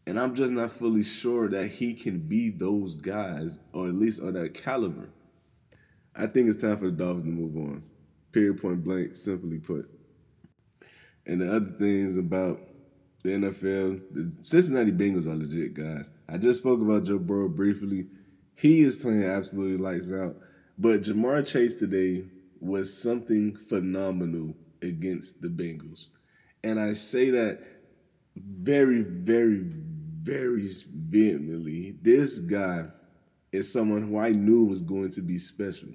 And 0.07 0.19
I'm 0.19 0.35
just 0.35 0.51
not 0.51 0.71
fully 0.71 1.03
sure 1.03 1.49
that 1.49 1.67
he 1.67 1.93
can 1.93 2.19
be 2.19 2.51
those 2.51 2.93
guys, 2.93 3.57
or 3.73 3.87
at 3.87 3.95
least 3.95 4.21
on 4.21 4.33
that 4.33 4.53
caliber. 4.53 5.09
I 6.15 6.27
think 6.27 6.47
it's 6.47 6.61
time 6.61 6.77
for 6.77 6.85
the 6.85 6.91
Dolphins 6.91 7.23
to 7.23 7.29
move 7.29 7.55
on. 7.57 7.83
Period, 8.31 8.61
point 8.61 8.83
blank, 8.83 9.15
simply 9.15 9.57
put. 9.57 9.89
And 11.25 11.41
the 11.41 11.53
other 11.53 11.71
things 11.79 12.17
about 12.17 12.59
the 13.23 13.31
NFL, 13.31 14.01
the 14.11 14.37
Cincinnati 14.43 14.91
Bengals 14.91 15.25
are 15.25 15.35
legit 15.35 15.73
guys. 15.73 16.09
I 16.29 16.37
just 16.37 16.59
spoke 16.59 16.79
about 16.79 17.05
Joe 17.05 17.17
Burrow 17.17 17.49
briefly. 17.49 18.05
He 18.55 18.81
is 18.81 18.95
playing 18.95 19.23
absolutely 19.23 19.77
lights 19.77 20.11
out. 20.13 20.35
But 20.77 21.01
Ja'Marr 21.01 21.45
Chase 21.47 21.73
today 21.73 22.25
was 22.59 22.95
something 22.95 23.55
phenomenal 23.55 24.55
against 24.81 25.41
the 25.41 25.47
Bengals. 25.47 26.07
And 26.63 26.79
I 26.79 26.93
say 26.93 27.31
that 27.31 27.59
very, 28.35 29.01
very, 29.01 29.65
very 30.25 30.67
vehemently. 30.91 31.95
This 32.01 32.39
guy 32.39 32.87
is 33.51 33.71
someone 33.71 34.01
who 34.01 34.17
I 34.17 34.29
knew 34.29 34.65
was 34.65 34.81
going 34.81 35.11
to 35.11 35.21
be 35.21 35.37
special. 35.37 35.89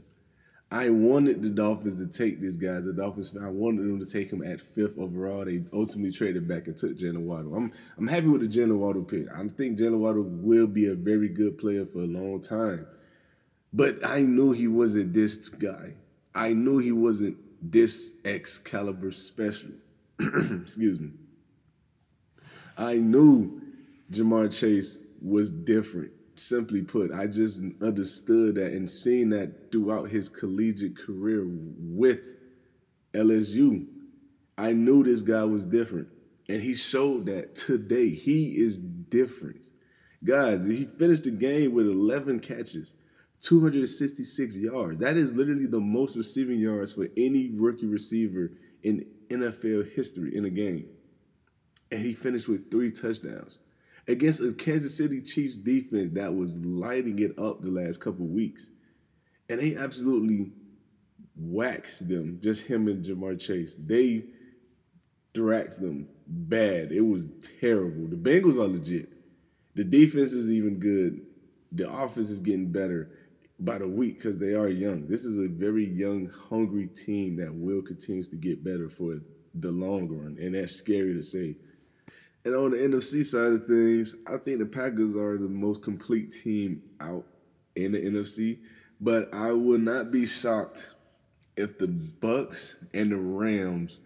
I 0.73 0.89
wanted 0.89 1.43
the 1.43 1.49
Dolphins 1.49 1.97
to 1.97 2.07
take 2.07 2.41
this 2.41 2.55
guy 2.55 2.79
The 2.79 2.93
Dolphins. 2.93 3.37
I 3.43 3.49
wanted 3.49 3.83
them 3.83 3.99
to 3.99 4.07
take 4.07 4.33
him 4.33 4.45
at 4.45 4.61
fifth 4.61 4.97
overall. 4.99 5.45
They 5.45 5.65
ultimately 5.73 6.13
traded 6.13 6.47
back 6.47 6.69
and 6.69 6.77
took 6.77 6.97
Jaylen 6.97 7.25
Waddle. 7.25 7.57
I'm 7.57 7.73
I'm 7.99 8.07
happy 8.07 8.29
with 8.29 8.43
the 8.43 8.47
Jaylen 8.47 8.79
Waddle 8.79 9.03
pick. 9.03 9.27
I 9.35 9.49
think 9.49 9.79
Jaylen 9.79 9.99
Waddle 9.99 10.23
will 10.23 10.69
be 10.69 10.87
a 10.87 10.95
very 10.95 11.29
good 11.29 11.59
player 11.59 11.85
for 11.85 11.99
a 11.99 12.07
long 12.07 12.41
time. 12.41 12.87
But 13.73 14.07
I 14.07 14.21
knew 14.21 14.53
he 14.53 14.69
wasn't 14.69 15.13
this 15.13 15.49
guy. 15.49 15.95
I 16.37 16.53
knew 16.53 16.79
he 16.79 16.93
wasn't 16.93 17.37
this 17.61 18.13
Excalibur 18.25 19.11
special. 19.11 19.71
Excuse 20.21 21.01
me. 21.01 21.11
I 22.79 22.95
knew 22.95 23.61
Ja'Marr 24.11 24.57
Chase 24.57 24.99
was 25.21 25.53
different 25.53 26.13
simply 26.41 26.83
put, 26.83 27.13
I 27.13 27.27
just 27.27 27.63
understood 27.83 28.55
that 28.57 28.73
and 28.73 28.89
seen 28.89 29.31
that 29.31 29.71
throughout 29.71 30.11
his 30.11 30.29
collegiate 30.29 30.97
career 30.97 31.45
with 31.47 32.21
LSU. 33.13 33.87
I 34.57 34.73
knew 34.73 35.03
this 35.03 35.23
guy 35.23 35.45
was 35.45 35.65
different. 35.65 36.09
And 36.49 36.61
he 36.61 36.75
showed 36.75 37.27
that 37.27 37.55
today. 37.55 38.11
He 38.11 38.57
is 38.57 38.79
different. 38.79 39.69
Guys, 40.25 40.67
he 40.67 40.85
finished 40.85 41.25
the 41.25 41.31
game 41.31 41.73
with 41.73 41.87
11 41.87 42.41
catches, 42.41 42.97
266 43.43 44.59
yards. 44.59 44.99
That 44.99 45.17
is 45.17 45.33
literally 45.35 45.67
the 45.67 45.81
most 45.81 46.17
receiving 46.17 46.59
yards 46.59 46.93
for 46.93 47.09
any 47.17 47.51
rookie 47.51 47.87
receiver 47.87 48.53
in 48.83 49.07
NFL 49.29 49.93
history 49.93 50.37
in 50.37 50.45
a 50.45 50.51
game. 50.51 50.87
And 51.93 52.05
he 52.05 52.13
finished 52.13 52.49
with 52.49 52.71
three 52.71 52.91
touchdowns 52.91 53.59
against 54.09 54.41
a 54.41 54.53
Kansas 54.53 54.97
City 54.97 55.21
Chiefs 55.21 55.59
defense 55.59 56.11
that 56.15 56.35
was 56.35 56.59
lighting 56.59 57.19
it 57.19 57.39
up 57.39 57.63
the 57.63 57.71
last 57.71 58.01
couple 58.01 58.27
weeks. 58.27 58.71
And 59.49 59.61
they 59.61 59.77
absolutely 59.77 60.53
waxed 61.37 62.09
them, 62.09 62.39
just 62.43 62.67
him 62.67 62.89
and 62.89 63.05
Ja'Marr 63.05 63.41
Chase. 63.41 63.77
They 63.77 64.25
thrashed 65.35 65.81
them 65.81 66.09
bad. 66.27 66.93
It 66.93 67.01
was 67.01 67.27
terrible. 67.61 68.07
The 68.07 68.17
Bengals 68.17 68.57
are 68.57 68.69
legit. 68.69 69.09
The 69.75 69.85
defense 69.85 70.33
is 70.33 70.51
even 70.51 70.79
good. 70.79 71.21
The 71.73 71.91
offense 71.91 72.31
is 72.31 72.41
getting 72.41 72.73
better 72.73 73.11
by 73.61 73.79
the 73.79 73.87
week 73.87 74.17
because 74.17 74.39
they 74.39 74.55
are 74.55 74.69
young. 74.69 75.07
This 75.07 75.25
is 75.25 75.39
a 75.39 75.49
very 75.49 75.87
young, 75.87 76.31
hungry 76.49 76.87
team 76.87 77.37
that 77.37 77.55
will 77.55 77.83
continues 77.83 78.29
to 78.29 78.37
get 78.37 78.65
better 78.65 78.89
for 78.89 79.21
the 79.55 79.71
long 79.71 80.09
run, 80.09 80.37
and 80.41 80.55
that's 80.55 80.75
scary 80.75 81.15
to 81.15 81.23
say. 81.23 81.57
And 82.45 82.55
on 82.55 82.71
the 82.71 82.79
NFC 82.79 83.25
side 83.25 83.53
of 83.53 83.67
things, 83.67 84.15
I 84.27 84.39
think 84.39 84.61
the 84.61 84.67
Packers 84.67 85.15
are 85.15 85.37
the 85.37 85.49
most 85.49 85.83
complete 85.83 86.33
team 86.33 86.83
out 87.01 87.27
in 87.77 87.93
the 87.93 87.99
NFC. 87.99 88.59
But 89.01 89.33
I 89.33 89.53
would 89.53 89.83
not 89.83 90.11
be 90.11 90.27
shocked 90.27 90.89
if 91.57 91.79
the 91.79 91.89
Bucks 91.89 92.77
and 92.95 93.13
the 93.13 93.17
Rams 93.17 93.99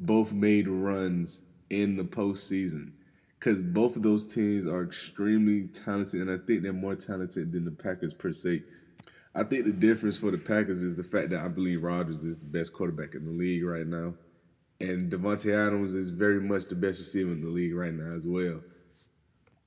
both 0.00 0.32
made 0.32 0.68
runs 0.68 1.42
in 1.70 1.96
the 1.96 2.04
postseason. 2.04 2.92
Because 3.38 3.60
both 3.60 3.96
of 3.96 4.02
those 4.02 4.26
teams 4.32 4.66
are 4.66 4.84
extremely 4.84 5.64
talented, 5.68 6.20
and 6.20 6.30
I 6.30 6.38
think 6.46 6.62
they're 6.62 6.72
more 6.72 6.94
talented 6.94 7.52
than 7.52 7.64
the 7.64 7.72
Packers 7.72 8.14
per 8.14 8.32
se. 8.32 8.62
I 9.34 9.42
think 9.42 9.64
the 9.64 9.72
difference 9.72 10.16
for 10.16 10.30
the 10.30 10.38
Packers 10.38 10.82
is 10.82 10.94
the 10.94 11.02
fact 11.02 11.30
that 11.30 11.40
I 11.40 11.48
believe 11.48 11.82
Rodgers 11.82 12.24
is 12.24 12.38
the 12.38 12.46
best 12.46 12.72
quarterback 12.72 13.14
in 13.14 13.24
the 13.24 13.32
league 13.32 13.64
right 13.64 13.86
now. 13.86 14.14
And 14.82 15.12
Davante 15.12 15.54
Adams 15.54 15.94
is 15.94 16.08
very 16.08 16.40
much 16.40 16.64
the 16.64 16.74
best 16.74 16.98
receiver 16.98 17.30
in 17.30 17.40
the 17.40 17.46
league 17.46 17.72
right 17.72 17.94
now 17.94 18.16
as 18.16 18.26
well. 18.26 18.60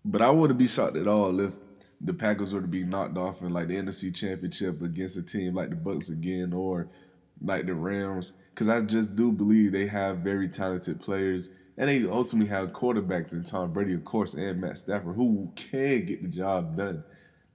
But 0.03 0.21
I 0.21 0.29
wouldn't 0.29 0.59
be 0.59 0.67
shocked 0.67 0.97
at 0.97 1.07
all 1.07 1.39
if 1.39 1.53
the 2.01 2.13
Packers 2.13 2.53
were 2.53 2.59
to 2.59 2.67
be 2.67 2.83
knocked 2.83 3.17
off 3.17 3.41
in 3.41 3.51
like 3.51 3.69
the 3.69 3.77
NFC 3.77 4.13
Championship 4.13 4.81
against 4.81 5.15
a 5.15 5.21
team 5.21 5.55
like 5.55 5.69
the 5.69 5.77
Bucks 5.77 6.09
again 6.09 6.51
or 6.51 6.89
like 7.41 7.65
the 7.65 7.75
Rams. 7.75 8.33
Because 8.53 8.67
I 8.67 8.81
just 8.81 9.15
do 9.15 9.31
believe 9.31 9.71
they 9.71 9.87
have 9.87 10.17
very 10.17 10.49
talented 10.49 10.99
players. 10.99 11.47
And 11.77 11.89
they 11.89 12.05
ultimately 12.05 12.49
have 12.49 12.73
quarterbacks 12.73 13.31
in 13.31 13.45
Tom 13.45 13.71
Brady, 13.71 13.93
of 13.93 14.03
course, 14.03 14.33
and 14.33 14.59
Matt 14.59 14.77
Stafford, 14.79 15.15
who 15.15 15.53
can 15.55 16.05
get 16.05 16.23
the 16.23 16.27
job 16.27 16.75
done. 16.75 17.05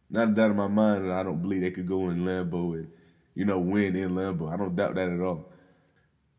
Not 0.09 0.29
a 0.29 0.33
doubt 0.33 0.53
in 0.53 0.57
my 0.57 0.67
mind 0.67 1.05
that 1.05 1.13
I 1.13 1.23
don't 1.23 1.43
believe 1.43 1.61
they 1.61 1.71
could 1.71 1.87
go 1.87 2.09
in 2.09 2.25
Lambeau 2.25 2.73
and, 2.73 2.89
you 3.35 3.45
know, 3.45 3.59
win 3.59 3.97
in 3.97 4.13
Lambeau. 4.13 4.51
I 4.51 4.57
don't 4.57 4.75
doubt 4.75 4.95
that 4.95 5.11
at 5.11 5.21
all. 5.21 5.50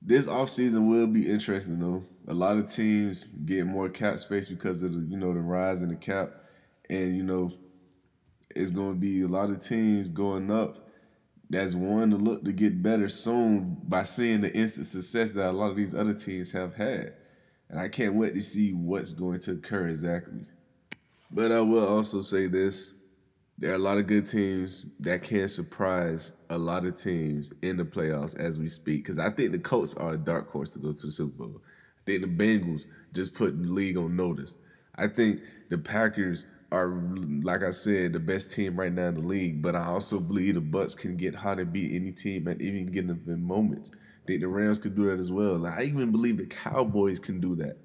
This 0.02 0.26
offseason 0.26 0.90
will 0.90 1.06
be 1.06 1.30
interesting 1.30 1.80
though. 1.80 2.04
A 2.28 2.34
lot 2.34 2.58
of 2.58 2.72
teams 2.72 3.26
get 3.46 3.66
more 3.68 3.88
cap 3.88 4.18
space 4.20 4.50
because 4.50 4.82
of 4.82 4.94
the 4.94 5.00
you 5.00 5.18
know 5.18 5.34
the 5.34 5.40
rise 5.40 5.84
in 5.84 5.90
the 5.90 5.96
cap, 5.96 6.32
and 6.90 7.16
you 7.16 7.24
know 7.24 7.52
it's 8.56 8.72
going 8.72 8.94
to 8.94 9.00
be 9.00 9.22
a 9.22 9.28
lot 9.28 9.52
of 9.52 9.60
teams 9.60 10.10
going 10.10 10.50
up. 10.50 10.90
That's 11.50 11.74
one 11.74 12.10
to 12.12 12.18
look 12.18 12.44
to 12.46 12.52
get 12.52 12.82
better 12.82 13.10
soon 13.10 13.78
by 13.84 14.04
seeing 14.04 14.42
the 14.42 14.54
instant 14.56 14.88
success 14.88 15.32
that 15.32 15.50
a 15.50 15.52
lot 15.52 15.70
of 15.70 15.76
these 15.76 15.94
other 15.94 16.14
teams 16.14 16.52
have 16.52 16.76
had, 16.76 17.14
and 17.70 17.80
I 17.80 17.88
can't 17.88 18.16
wait 18.16 18.34
to 18.34 18.42
see 18.42 18.74
what's 18.74 19.12
going 19.12 19.40
to 19.42 19.52
occur 19.52 19.90
exactly. 19.90 20.46
But 21.30 21.52
I 21.52 21.62
will 21.62 21.88
also 21.88 22.22
say 22.22 22.48
this: 22.48 22.94
there 23.62 23.72
are 23.72 23.76
a 23.76 23.80
lot 23.80 24.00
of 24.00 24.08
good 24.08 24.26
teams 24.26 24.86
that 25.00 25.22
can 25.22 25.48
surprise 25.48 26.34
a 26.50 26.58
lot 26.58 26.84
of 26.84 27.00
teams 27.00 27.54
in 27.62 27.78
the 27.78 27.84
playoffs 27.84 28.36
as 28.36 28.58
we 28.58 28.68
speak. 28.68 29.04
Because 29.04 29.20
I 29.20 29.30
think 29.30 29.52
the 29.52 29.60
Colts 29.60 29.94
are 29.94 30.14
a 30.14 30.18
dark 30.18 30.52
horse 30.52 30.72
to 30.72 30.80
go 30.80 30.92
to 30.92 31.06
the 31.06 31.12
Super 31.12 31.46
Bowl. 31.46 31.62
I 32.00 32.02
think 32.08 32.22
the 32.24 32.28
Bengals 32.28 32.86
just 33.14 33.36
put 33.36 33.62
the 33.62 33.70
league 33.70 33.98
on 33.98 34.16
notice. 34.16 34.56
I 34.96 35.08
think 35.08 35.42
the 35.70 35.78
Packers 35.78 36.48
are, 36.72 36.88
like 37.44 37.62
I 37.62 37.70
said, 37.70 38.14
the 38.14 38.20
best 38.20 38.52
team 38.52 38.78
right 38.78 38.92
now 38.92 39.10
in 39.10 39.14
the 39.14 39.22
league. 39.22 39.62
But 39.62 39.76
I 39.76 39.86
also 39.86 40.20
believe 40.20 40.56
the 40.56 40.62
Bucks 40.62 40.96
can 40.96 41.16
get 41.16 41.36
hot 41.36 41.60
and 41.60 41.72
beat 41.72 41.94
any 41.94 42.14
team 42.14 42.48
at 42.48 42.60
any 42.60 42.84
given 42.86 43.22
moments. 43.46 43.92
I 43.94 44.26
think 44.26 44.42
the 44.42 44.48
Rams 44.48 44.80
could 44.80 44.96
do 44.96 45.06
that 45.06 45.20
as 45.20 45.32
well. 45.32 45.60
Like, 45.60 45.78
I 45.78 45.84
even 45.84 46.12
believe 46.12 46.40
the 46.40 46.48
Cowboys 46.48 47.20
can 47.20 47.40
do 47.40 47.56
that. 47.58 47.78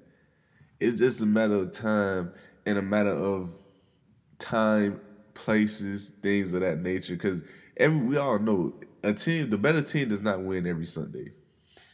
It's 0.79 0.97
just 0.97 1.21
a 1.21 1.27
matter 1.27 1.53
of 1.53 1.71
time 1.71 2.31
and 2.65 2.79
a 2.79 2.81
matter 2.81 3.13
of 3.13 3.51
time 4.39 5.01
places, 5.37 6.09
things 6.09 6.53
of 6.53 6.61
that 6.61 6.79
nature. 6.79 7.13
Because 7.13 7.43
every 7.77 7.99
we 7.99 8.17
all 8.17 8.39
know 8.39 8.73
a 9.03 9.13
team, 9.13 9.49
the 9.49 9.57
better 9.57 9.81
team 9.81 10.09
does 10.09 10.21
not 10.21 10.41
win 10.41 10.67
every 10.67 10.85
Sunday. 10.85 11.31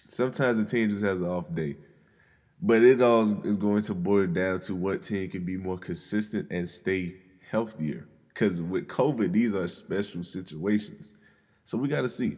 Sometimes 0.08 0.58
the 0.58 0.66
team 0.66 0.90
just 0.90 1.04
has 1.04 1.22
an 1.22 1.28
off 1.28 1.54
day. 1.54 1.76
But 2.62 2.82
it 2.82 3.02
all 3.02 3.24
is 3.46 3.58
going 3.58 3.82
to 3.84 3.94
boil 3.94 4.28
down 4.28 4.62
to 4.62 4.76
what 4.76 5.04
team 5.04 5.30
can 5.30 5.44
be 5.44 5.58
more 5.58 5.78
consistent 5.78 6.50
and 6.50 6.68
stay 6.68 7.16
healthier. 7.52 8.08
Because 8.30 8.62
with 8.62 8.88
COVID, 8.88 9.34
these 9.34 9.54
are 9.54 9.68
special 9.68 10.24
situations. 10.24 11.16
So 11.66 11.78
we 11.78 11.90
got 11.90 12.02
to 12.02 12.10
see. 12.10 12.38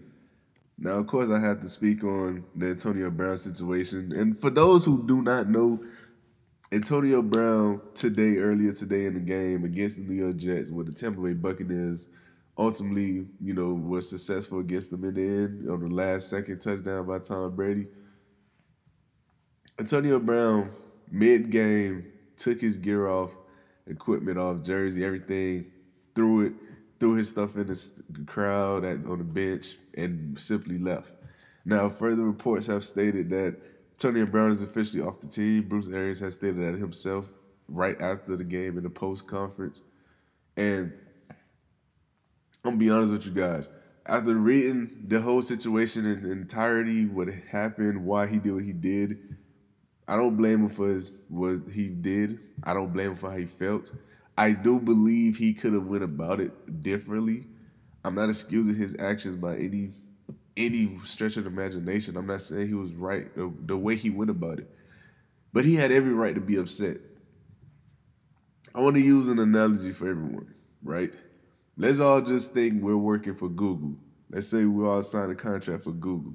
Now, 0.78 0.94
of 0.94 1.08
course, 1.08 1.30
I 1.30 1.40
have 1.40 1.62
to 1.62 1.70
speak 1.70 2.04
on 2.04 2.44
the 2.56 2.68
Antonio 2.68 3.10
Brown 3.10 3.38
situation. 3.38 4.12
And 4.12 4.40
for 4.40 4.50
those 4.50 4.84
who 4.84 5.06
do 5.08 5.22
not 5.22 5.48
know, 5.48 5.80
Antonio 6.72 7.22
Brown 7.22 7.80
today, 7.94 8.38
earlier 8.38 8.74
today 8.74 9.06
in 9.06 9.14
the 9.14 9.20
game 9.20 9.64
against 9.64 9.98
the 9.98 10.04
New 10.04 10.16
York 10.16 10.36
Jets, 10.36 10.72
with 10.72 10.88
the 10.88 10.94
Tampa 10.94 11.22
Bay 11.22 11.34
Buccaneers 11.34 12.08
ultimately, 12.58 13.28
you 13.42 13.54
know, 13.54 13.74
was 13.74 14.10
successful 14.10 14.60
against 14.60 14.90
them 14.90 15.04
in 15.04 15.14
the 15.14 15.22
end 15.22 15.70
on 15.70 15.88
the 15.88 15.94
last 15.94 16.30
second 16.30 16.60
touchdown 16.60 17.06
by 17.06 17.20
Tom 17.20 17.56
Brady. 17.56 17.86
Antonio 19.78 20.20
Brown, 20.20 20.72
mid 21.12 21.52
game, 21.52 22.12
took 22.38 22.62
his 22.62 22.78
gear 22.78 23.08
off, 23.08 23.32
equipment 23.88 24.38
off, 24.38 24.64
jersey, 24.64 25.06
everything, 25.06 25.66
threw 26.16 26.48
it, 26.48 26.54
threw 27.00 27.16
his 27.16 27.30
stuff 27.30 27.56
in 27.56 27.68
the 27.68 28.26
crowd 28.26 28.86
at, 28.86 29.06
on 29.06 29.18
the 29.20 29.24
bench, 29.24 29.76
and 29.94 30.40
simply 30.40 30.80
left. 30.80 31.12
Now, 31.66 31.90
further 31.90 32.24
reports 32.24 32.68
have 32.68 32.84
stated 32.84 33.30
that 33.30 33.58
Antonio 33.96 34.26
Brown 34.26 34.52
is 34.52 34.62
officially 34.62 35.02
off 35.02 35.22
the 35.22 35.28
team. 35.28 35.64
Bruce 35.70 35.88
Arians 35.88 36.20
has 36.20 36.34
stated 36.34 36.58
that 36.58 36.78
himself 36.78 37.32
right 37.70 38.00
after 38.02 38.36
the 38.36 38.44
game 38.44 38.78
in 38.78 38.84
the 38.84 38.90
post 38.90 39.26
conference. 39.26 39.82
And 40.58 40.92
I'm 41.30 42.72
gonna 42.72 42.78
be 42.78 42.90
honest 42.90 43.14
with 43.14 43.26
you 43.26 43.32
guys. 43.32 43.70
After 44.06 44.36
reading 44.36 45.06
the 45.08 45.22
whole 45.22 45.42
situation 45.42 46.06
in 46.06 46.30
entirety, 46.30 47.06
what 47.06 47.30
happened, 47.30 48.06
why 48.06 48.28
he 48.28 48.38
did 48.38 48.54
what 48.54 48.66
he 48.66 48.74
did, 48.74 49.18
I 50.10 50.18
don't 50.18 50.36
blame 50.36 50.66
him 50.66 50.70
for 50.70 50.90
his, 50.90 51.12
what 51.30 51.62
he 51.72 51.88
did. 51.88 52.40
I 52.64 52.74
don't 52.74 52.92
blame 52.92 53.12
him 53.12 53.18
for 53.18 53.32
how 53.32 53.38
he 53.38 53.46
felt. 53.46 53.92
I 54.38 54.52
do 54.52 54.78
believe 54.78 55.38
he 55.38 55.54
could 55.54 55.72
have 55.72 55.86
went 55.86 56.04
about 56.04 56.42
it 56.42 56.84
differently. 56.84 57.48
I'm 58.04 58.14
not 58.14 58.28
excusing 58.30 58.76
his 58.76 58.98
actions 59.00 59.38
by 59.38 59.56
any 59.56 59.94
any 60.58 61.00
stretch 61.04 61.38
of 61.38 61.46
imagination. 61.46 62.18
I'm 62.18 62.28
not 62.28 62.42
saying 62.42 62.68
he 62.68 62.74
was 62.74 62.94
right 62.94 63.34
the, 63.36 63.52
the 63.66 63.78
way 63.78 63.96
he 63.96 64.10
went 64.10 64.30
about 64.30 64.60
it, 64.60 64.70
but 65.54 65.66
he 65.66 65.76
had 65.76 65.92
every 65.92 66.14
right 66.14 66.36
to 66.36 66.42
be 66.42 66.58
upset. 66.58 66.98
I 68.74 68.82
want 68.82 68.96
to 68.96 69.02
use 69.02 69.28
an 69.28 69.40
analogy 69.40 69.92
for 69.92 70.10
everyone, 70.10 70.54
right? 70.84 71.14
Let's 71.78 72.00
all 72.00 72.22
just 72.22 72.54
think 72.54 72.82
we're 72.82 72.98
working 72.98 73.36
for 73.36 73.50
Google. 73.50 73.96
Let's 74.30 74.48
say 74.48 74.66
we 74.66 74.86
all 74.86 75.02
sign 75.02 75.30
a 75.30 75.36
contract 75.36 75.84
for 75.84 75.92
Google. 75.92 76.34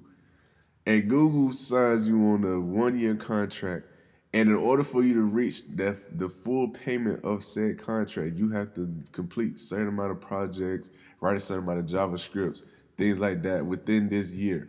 And 0.86 1.08
Google 1.08 1.52
signs 1.52 2.08
you 2.08 2.16
on 2.28 2.44
a 2.44 2.60
one 2.60 2.98
year 2.98 3.14
contract. 3.14 3.86
And 4.32 4.48
in 4.48 4.54
order 4.54 4.84
for 4.84 5.02
you 5.02 5.14
to 5.14 5.22
reach 5.22 5.62
the, 5.74 5.96
the 6.12 6.28
full 6.28 6.68
payment 6.68 7.24
of 7.24 7.42
said 7.42 7.78
contract, 7.78 8.36
you 8.36 8.50
have 8.50 8.74
to 8.74 8.88
complete 9.12 9.58
certain 9.58 9.88
amount 9.88 10.12
of 10.12 10.20
projects, 10.20 10.90
write 11.20 11.36
a 11.36 11.40
certain 11.40 11.64
amount 11.64 11.80
of 11.80 11.86
JavaScripts, 11.86 12.62
things 13.00 13.20
like 13.20 13.42
that 13.42 13.64
within 13.64 14.08
this 14.08 14.30
year. 14.30 14.68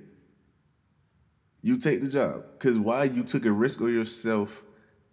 You 1.62 1.78
take 1.78 2.02
the 2.02 2.10
job. 2.10 2.44
Because 2.54 2.80
why? 2.80 3.04
You 3.04 3.24
took 3.24 3.46
a 3.46 3.52
risk 3.52 3.82
on 3.82 3.94
yourself 3.94 4.64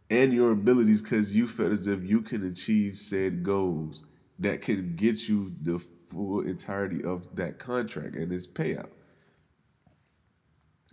and 0.08 0.32
your 0.32 0.52
abilities 0.52 1.02
because 1.02 1.34
you 1.34 1.46
felt 1.46 1.72
as 1.72 1.86
if 1.86 2.02
you 2.02 2.22
can 2.22 2.46
achieve 2.46 2.96
said 2.96 3.42
goals 3.42 4.04
that 4.38 4.62
can 4.62 4.96
get 4.96 5.28
you 5.28 5.52
the 5.62 5.78
full 6.10 6.40
entirety 6.40 7.04
of 7.04 7.26
that 7.36 7.58
contract 7.58 8.16
and 8.16 8.32
its 8.32 8.46
payout. 8.46 8.88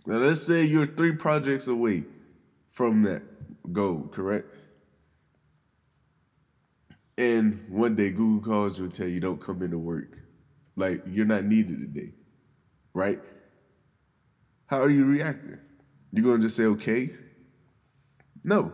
Now, 0.04 0.16
let's 0.16 0.42
say 0.42 0.62
you're 0.64 0.86
three 0.86 1.12
projects 1.12 1.66
away 1.68 2.04
from 2.72 3.02
that 3.04 3.22
goal, 3.72 4.08
correct? 4.12 4.46
and 7.18 7.64
one 7.68 7.94
day 7.94 8.10
Google 8.10 8.44
calls 8.52 8.78
you 8.78 8.84
and 8.84 8.92
tell 8.92 9.08
you 9.08 9.20
don't 9.20 9.40
come 9.40 9.62
into 9.62 9.78
work, 9.78 10.18
like 10.76 11.02
you're 11.06 11.26
not 11.26 11.44
needed 11.44 11.80
today, 11.80 12.12
right? 12.94 13.20
How 14.66 14.80
are 14.82 14.90
you 14.90 15.04
reacting? 15.04 15.58
You're 16.12 16.24
gonna 16.24 16.42
just 16.42 16.56
say 16.56 16.64
okay? 16.64 17.10
No. 18.44 18.72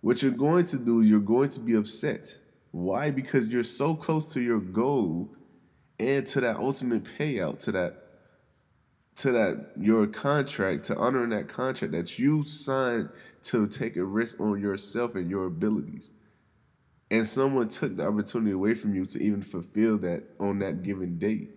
What 0.00 0.22
you're 0.22 0.30
going 0.32 0.66
to 0.66 0.78
do, 0.78 1.02
you're 1.02 1.20
going 1.20 1.48
to 1.50 1.60
be 1.60 1.74
upset. 1.74 2.36
Why? 2.70 3.10
Because 3.10 3.48
you're 3.48 3.64
so 3.64 3.94
close 3.94 4.26
to 4.34 4.40
your 4.40 4.60
goal 4.60 5.30
and 5.98 6.26
to 6.28 6.40
that 6.42 6.56
ultimate 6.56 7.04
payout, 7.18 7.58
to 7.60 7.72
that 7.72 8.02
to 9.16 9.32
that 9.32 9.72
your 9.78 10.06
contract, 10.06 10.84
to 10.84 10.96
honoring 10.96 11.30
that 11.30 11.48
contract 11.48 11.92
that 11.92 12.18
you 12.18 12.44
signed 12.44 13.08
to 13.44 13.66
take 13.66 13.96
a 13.96 14.04
risk 14.04 14.38
on 14.40 14.60
yourself 14.60 15.14
and 15.14 15.30
your 15.30 15.46
abilities. 15.46 16.10
And 17.10 17.26
someone 17.26 17.68
took 17.68 17.96
the 17.96 18.06
opportunity 18.06 18.52
away 18.52 18.74
from 18.74 18.94
you 18.94 19.06
to 19.06 19.22
even 19.22 19.42
fulfill 19.42 19.98
that 19.98 20.24
on 20.40 20.58
that 20.58 20.82
given 20.82 21.18
date. 21.18 21.50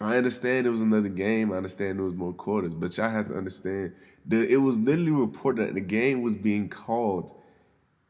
I 0.00 0.16
understand 0.16 0.66
it 0.66 0.70
was 0.70 0.80
another 0.80 1.08
game. 1.08 1.52
I 1.52 1.56
understand 1.56 1.98
there 1.98 2.04
was 2.04 2.14
more 2.14 2.32
quarters, 2.32 2.74
but 2.74 2.96
y'all 2.96 3.08
have 3.08 3.28
to 3.28 3.36
understand 3.36 3.94
that 4.26 4.50
it 4.50 4.58
was 4.58 4.78
literally 4.78 5.12
reported 5.12 5.68
that 5.68 5.74
the 5.74 5.80
game 5.80 6.20
was 6.20 6.34
being 6.34 6.68
called 6.68 7.32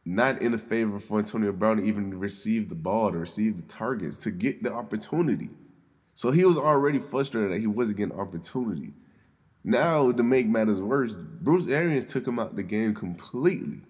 not 0.04 0.42
in 0.42 0.52
a 0.54 0.58
favor 0.58 1.00
for 1.00 1.18
Antonio 1.18 1.52
Brown 1.52 1.78
to 1.78 1.84
even 1.84 2.18
receive 2.18 2.68
the 2.68 2.74
ball, 2.74 3.12
to 3.12 3.18
receive 3.18 3.56
the 3.56 3.62
targets, 3.62 4.16
to 4.18 4.30
get 4.30 4.62
the 4.62 4.72
opportunity. 4.72 5.50
So 6.12 6.30
he 6.30 6.44
was 6.44 6.58
already 6.58 6.98
frustrated 6.98 7.52
that 7.52 7.60
he 7.60 7.66
wasn't 7.66 7.98
getting 7.98 8.18
opportunity. 8.18 8.92
Now, 9.64 10.12
to 10.12 10.22
make 10.22 10.46
matters 10.46 10.82
worse, 10.82 11.16
Bruce 11.16 11.66
Arians 11.66 12.04
took 12.04 12.26
him 12.26 12.38
out 12.38 12.54
the 12.54 12.62
game 12.62 12.94
completely. 12.94 13.80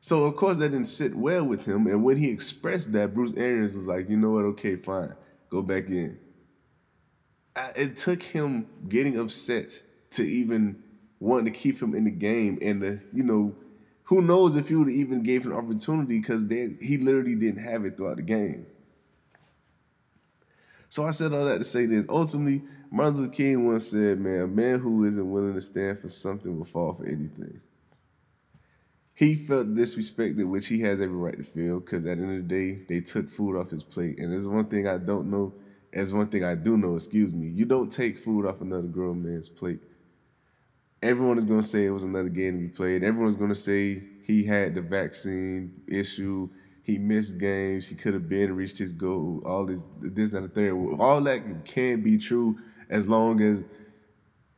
So 0.00 0.24
of 0.24 0.36
course 0.36 0.56
that 0.56 0.70
didn't 0.70 0.86
sit 0.86 1.14
well 1.14 1.44
with 1.44 1.66
him. 1.66 1.86
And 1.86 2.02
when 2.02 2.16
he 2.16 2.30
expressed 2.30 2.92
that, 2.92 3.14
Bruce 3.14 3.34
Arians 3.36 3.74
was 3.74 3.86
like, 3.86 4.08
you 4.08 4.16
know 4.16 4.30
what, 4.30 4.44
okay, 4.46 4.76
fine. 4.76 5.14
Go 5.50 5.62
back 5.62 5.88
in. 5.88 6.18
It 7.76 7.96
took 7.96 8.22
him 8.22 8.66
getting 8.88 9.18
upset 9.18 9.82
to 10.12 10.22
even 10.22 10.82
want 11.18 11.44
to 11.44 11.50
keep 11.50 11.82
him 11.82 11.94
in 11.94 12.04
the 12.04 12.10
game 12.10 12.58
and 12.62 12.80
the, 12.82 13.00
you 13.12 13.22
know, 13.22 13.54
who 14.04 14.22
knows 14.22 14.56
if 14.56 14.68
he 14.68 14.74
would 14.74 14.88
even 14.88 15.22
gave 15.22 15.44
him 15.44 15.52
an 15.52 15.58
opportunity 15.58 16.18
because 16.18 16.42
he 16.48 16.98
literally 16.98 17.34
didn't 17.34 17.62
have 17.62 17.84
it 17.84 17.96
throughout 17.96 18.16
the 18.16 18.22
game. 18.22 18.66
So 20.88 21.06
I 21.06 21.12
said 21.12 21.32
all 21.32 21.44
that 21.44 21.58
to 21.58 21.64
say 21.64 21.86
this. 21.86 22.06
Ultimately, 22.08 22.62
Martin 22.90 23.18
Luther 23.18 23.32
King 23.32 23.66
once 23.66 23.86
said, 23.88 24.18
man, 24.18 24.40
a 24.40 24.46
man 24.48 24.80
who 24.80 25.04
isn't 25.04 25.30
willing 25.30 25.54
to 25.54 25.60
stand 25.60 26.00
for 26.00 26.08
something 26.08 26.58
will 26.58 26.64
fall 26.64 26.94
for 26.94 27.06
anything. 27.06 27.60
He 29.20 29.34
felt 29.34 29.74
disrespected, 29.74 30.46
which 30.46 30.68
he 30.68 30.80
has 30.80 30.98
every 30.98 31.14
right 31.14 31.36
to 31.36 31.42
feel, 31.42 31.80
because 31.80 32.06
at 32.06 32.16
the 32.16 32.24
end 32.24 32.36
of 32.38 32.48
the 32.48 32.54
day, 32.54 32.80
they 32.88 33.02
took 33.02 33.28
food 33.28 33.54
off 33.54 33.68
his 33.68 33.82
plate. 33.82 34.18
And 34.18 34.32
there's 34.32 34.48
one 34.48 34.64
thing 34.64 34.88
I 34.88 34.96
don't 34.96 35.30
know, 35.30 35.52
as 35.92 36.14
one 36.14 36.28
thing 36.28 36.42
I 36.42 36.54
do 36.54 36.78
know, 36.78 36.96
excuse 36.96 37.30
me, 37.30 37.48
you 37.48 37.66
don't 37.66 37.92
take 37.92 38.16
food 38.16 38.46
off 38.46 38.62
another 38.62 38.88
grown 38.88 39.22
man's 39.22 39.46
plate. 39.46 39.80
Everyone 41.02 41.36
is 41.36 41.44
going 41.44 41.60
to 41.60 41.66
say 41.66 41.84
it 41.84 41.90
was 41.90 42.04
another 42.04 42.30
game 42.30 42.54
to 42.54 42.60
be 42.60 42.68
played. 42.68 43.04
Everyone's 43.04 43.36
going 43.36 43.50
to 43.50 43.54
say 43.54 44.02
he 44.22 44.42
had 44.42 44.74
the 44.74 44.80
vaccine 44.80 45.82
issue 45.86 46.48
he 46.82 46.96
missed 46.96 47.36
games. 47.36 47.86
He 47.86 47.96
could 47.96 48.14
have 48.14 48.26
been 48.26 48.56
reached 48.56 48.78
his 48.78 48.94
goal. 48.94 49.42
All 49.44 49.66
this, 49.66 49.86
this 50.00 50.32
and 50.32 50.46
the 50.46 50.48
third. 50.48 50.72
All 50.98 51.20
that 51.24 51.66
can 51.66 52.02
be 52.02 52.16
true 52.16 52.56
as 52.88 53.06
long 53.06 53.42
as, 53.42 53.66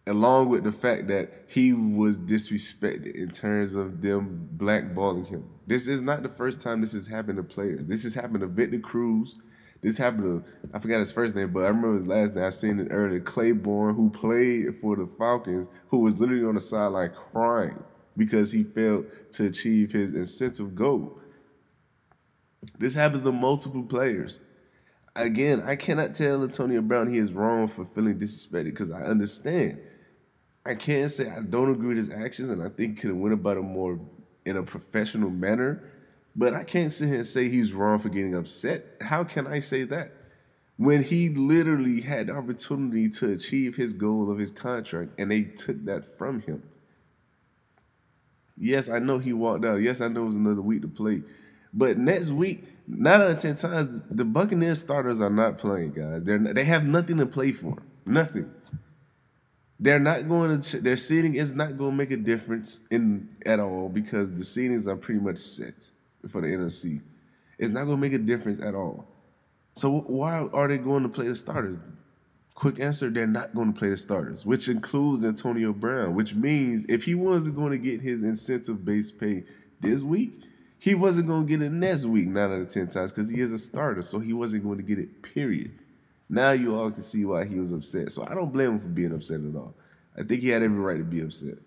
along 0.06 0.48
with 0.48 0.64
the 0.64 0.72
fact 0.72 1.06
that 1.08 1.44
he 1.46 1.72
was 1.72 2.18
disrespected 2.18 3.14
in 3.14 3.30
terms 3.30 3.74
of 3.74 4.00
them 4.00 4.48
blackballing 4.56 5.28
him. 5.28 5.48
This 5.66 5.86
is 5.86 6.00
not 6.00 6.22
the 6.22 6.28
first 6.28 6.60
time 6.60 6.80
this 6.80 6.92
has 6.92 7.06
happened 7.06 7.36
to 7.36 7.42
players. 7.42 7.86
This 7.86 8.02
has 8.02 8.14
happened 8.14 8.40
to 8.40 8.48
Victor 8.48 8.80
Cruz. 8.80 9.36
This 9.80 9.96
happened 9.96 10.44
to 10.44 10.68
I 10.72 10.78
forgot 10.78 10.98
his 10.98 11.12
first 11.12 11.34
name, 11.34 11.52
but 11.52 11.64
I 11.64 11.68
remember 11.68 11.94
his 11.94 12.06
last 12.06 12.34
name. 12.34 12.44
I 12.44 12.50
seen 12.50 12.80
it 12.80 12.88
earlier. 12.90 13.20
Claiborne, 13.20 13.94
who 13.94 14.10
played 14.10 14.76
for 14.80 14.96
the 14.96 15.08
Falcons, 15.18 15.68
who 15.88 16.00
was 16.00 16.18
literally 16.18 16.44
on 16.44 16.54
the 16.54 16.60
sideline 16.60 17.12
crying 17.32 17.82
because 18.16 18.52
he 18.52 18.64
failed 18.64 19.06
to 19.32 19.46
achieve 19.46 19.92
his 19.92 20.12
incentive 20.14 20.74
goal. 20.74 21.18
This 22.78 22.94
happens 22.94 23.22
to 23.22 23.32
multiple 23.32 23.82
players. 23.82 24.38
Again, 25.14 25.62
I 25.66 25.76
cannot 25.76 26.14
tell 26.14 26.42
Antonio 26.42 26.80
Brown 26.80 27.12
he 27.12 27.18
is 27.18 27.32
wrong 27.32 27.68
for 27.68 27.84
feeling 27.84 28.18
disrespected 28.18 28.64
because 28.64 28.90
I 28.90 29.02
understand. 29.02 29.80
I 30.64 30.74
can't 30.74 31.10
say 31.10 31.28
I 31.28 31.40
don't 31.40 31.70
agree 31.70 31.88
with 31.88 31.96
his 31.96 32.10
actions, 32.10 32.50
and 32.50 32.62
I 32.62 32.68
think 32.68 33.00
could 33.00 33.10
have 33.10 33.18
went 33.18 33.34
about 33.34 33.56
it 33.56 33.62
more 33.62 33.98
in 34.44 34.56
a 34.56 34.62
professional 34.62 35.30
manner. 35.30 35.82
But 36.34 36.54
I 36.54 36.64
can't 36.64 36.90
sit 36.90 37.08
here 37.08 37.16
and 37.16 37.26
say 37.26 37.48
he's 37.48 37.72
wrong 37.72 37.98
for 37.98 38.08
getting 38.08 38.34
upset. 38.34 38.84
How 39.00 39.24
can 39.24 39.46
I 39.46 39.60
say 39.60 39.84
that? 39.84 40.12
When 40.78 41.02
he 41.02 41.28
literally 41.28 42.00
had 42.00 42.28
the 42.28 42.34
opportunity 42.34 43.08
to 43.10 43.32
achieve 43.32 43.76
his 43.76 43.92
goal 43.92 44.30
of 44.30 44.38
his 44.38 44.50
contract 44.50 45.10
and 45.18 45.30
they 45.30 45.42
took 45.42 45.84
that 45.84 46.16
from 46.16 46.40
him. 46.40 46.62
Yes, 48.56 48.88
I 48.88 48.98
know 48.98 49.18
he 49.18 49.32
walked 49.32 49.64
out. 49.64 49.76
Yes, 49.76 50.00
I 50.00 50.08
know 50.08 50.22
it 50.22 50.26
was 50.26 50.36
another 50.36 50.62
week 50.62 50.82
to 50.82 50.88
play. 50.88 51.22
But 51.74 51.98
next 51.98 52.30
week, 52.30 52.64
nine 52.86 53.20
out 53.20 53.30
of 53.30 53.38
ten 53.38 53.56
times, 53.56 54.00
the 54.10 54.24
Buccaneers 54.24 54.80
starters 54.80 55.20
are 55.20 55.30
not 55.30 55.58
playing, 55.58 55.92
guys. 55.92 56.24
They're 56.24 56.38
they 56.38 56.64
have 56.64 56.86
nothing 56.86 57.18
to 57.18 57.26
play 57.26 57.52
for. 57.52 57.78
Nothing. 58.04 58.50
They're 59.82 59.98
not 59.98 60.28
going 60.28 60.60
to. 60.60 60.80
Their 60.80 60.96
seating 60.96 61.34
is 61.34 61.52
not 61.52 61.76
going 61.76 61.90
to 61.90 61.96
make 61.96 62.12
a 62.12 62.16
difference 62.16 62.80
in 62.92 63.28
at 63.44 63.58
all 63.58 63.88
because 63.88 64.30
the 64.30 64.44
seatings 64.44 64.86
are 64.86 64.94
pretty 64.94 65.20
much 65.20 65.38
set 65.38 65.90
for 66.30 66.40
the 66.40 66.46
NFC. 66.46 67.00
It's 67.58 67.70
not 67.70 67.86
going 67.86 67.96
to 67.96 68.00
make 68.00 68.12
a 68.12 68.18
difference 68.18 68.60
at 68.60 68.76
all. 68.76 69.08
So 69.74 70.00
why 70.02 70.48
are 70.52 70.68
they 70.68 70.78
going 70.78 71.02
to 71.02 71.08
play 71.08 71.26
the 71.26 71.34
starters? 71.34 71.78
Quick 72.54 72.78
answer: 72.78 73.10
They're 73.10 73.26
not 73.26 73.56
going 73.56 73.72
to 73.72 73.78
play 73.78 73.90
the 73.90 73.96
starters, 73.96 74.46
which 74.46 74.68
includes 74.68 75.24
Antonio 75.24 75.72
Brown. 75.72 76.14
Which 76.14 76.32
means 76.32 76.86
if 76.88 77.02
he 77.02 77.16
wasn't 77.16 77.56
going 77.56 77.72
to 77.72 77.78
get 77.78 78.00
his 78.00 78.22
incentive-based 78.22 79.18
pay 79.18 79.42
this 79.80 80.04
week 80.04 80.44
he 80.78 80.96
wasn't 80.96 81.28
going 81.28 81.46
to 81.46 81.48
get 81.48 81.62
it 81.62 81.70
next 81.70 82.06
week 82.06 82.26
nine 82.26 82.50
out 82.50 82.60
of 82.60 82.68
ten 82.68 82.88
times 82.88 83.12
because 83.12 83.30
he 83.30 83.40
is 83.40 83.52
a 83.52 83.58
starter, 83.58 84.02
so 84.02 84.18
he 84.18 84.32
wasn't 84.32 84.64
going 84.64 84.78
to 84.78 84.82
get 84.82 84.98
it. 84.98 85.22
Period. 85.22 85.70
Now 86.32 86.52
you 86.52 86.74
all 86.74 86.90
can 86.90 87.02
see 87.02 87.26
why 87.26 87.44
he 87.44 87.58
was 87.58 87.74
upset. 87.74 88.10
So 88.10 88.26
I 88.26 88.32
don't 88.32 88.50
blame 88.50 88.70
him 88.70 88.80
for 88.80 88.88
being 88.88 89.12
upset 89.12 89.40
at 89.40 89.54
all. 89.54 89.74
I 90.16 90.22
think 90.22 90.40
he 90.40 90.48
had 90.48 90.62
every 90.62 90.78
right 90.78 90.96
to 90.96 91.04
be 91.04 91.20
upset. 91.20 91.58